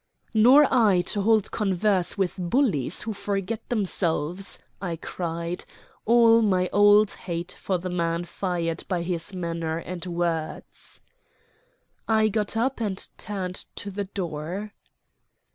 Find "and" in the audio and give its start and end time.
9.77-10.03, 12.81-13.07